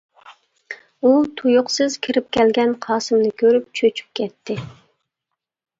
ئۇ 1.03 1.11
تۇيۇقسىز 1.41 1.97
كىرىپ 2.07 2.33
كەلگەن 2.39 2.75
قاسىمنى 2.87 3.31
كۆرۈپ 3.45 3.73
چۆچۈپ 3.81 4.21
كەتتى. 4.21 4.59